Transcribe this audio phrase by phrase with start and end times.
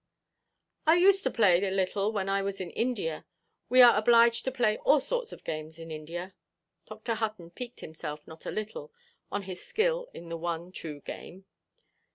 [0.87, 3.23] "I used to play a little when I was in India.
[3.69, 6.33] We are obliged to play all sorts of games in India."
[6.87, 7.13] Dr.
[7.13, 8.91] Hutton piqued himself not a little
[9.31, 11.45] on his skill in the one true game.